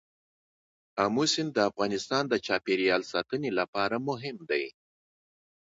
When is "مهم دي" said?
4.09-4.65